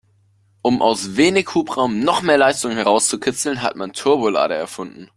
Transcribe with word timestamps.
Um 0.63 0.81
aus 0.81 1.15
wenig 1.15 1.53
Hubraum 1.53 1.99
noch 1.99 2.23
mehr 2.23 2.39
Leistung 2.39 2.71
herauszukitzeln, 2.71 3.61
hat 3.61 3.75
man 3.75 3.93
Turbolader 3.93 4.55
erfunden. 4.55 5.07